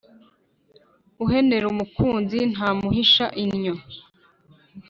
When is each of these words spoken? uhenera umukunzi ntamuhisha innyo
uhenera 1.23 1.65
umukunzi 1.73 2.39
ntamuhisha 2.53 3.25
innyo 3.43 3.75